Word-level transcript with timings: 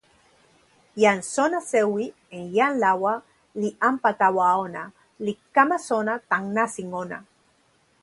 jan 1.01 1.19
sona 1.33 1.59
sewi 1.71 2.05
en 2.37 2.43
jan 2.57 2.73
lawa 2.83 3.13
li 3.61 3.69
anpa 3.89 4.09
tawa 4.21 4.47
ona, 4.65 4.83
li 5.25 5.33
kama 5.55 5.77
sona 5.89 6.13
tan 6.29 6.43
nasin 6.55 6.89
ona. 7.03 7.17